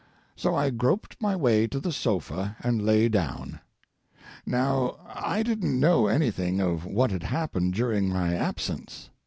So 0.35 0.55
I 0.55 0.71
groped 0.71 1.21
my 1.21 1.35
way 1.35 1.67
to 1.67 1.79
the 1.79 1.91
sofa 1.91 2.55
and 2.61 2.83
lay 2.83 3.07
down. 3.07 3.59
Now, 4.47 4.97
I 5.07 5.43
didn't 5.43 5.79
know 5.79 6.07
anything 6.07 6.59
of 6.59 6.85
what 6.87 7.11
had 7.11 7.21
happened 7.21 7.75
during 7.75 8.09
my 8.09 8.33
absence. 8.35 9.11